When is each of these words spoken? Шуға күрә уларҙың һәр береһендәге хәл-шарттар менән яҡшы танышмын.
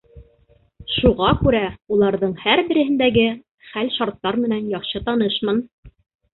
Шуға 0.93 1.29
күрә 1.41 1.61
уларҙың 1.97 2.33
һәр 2.47 2.63
береһендәге 2.71 3.29
хәл-шарттар 3.69 4.43
менән 4.49 4.69
яҡшы 4.77 5.07
танышмын. 5.11 5.65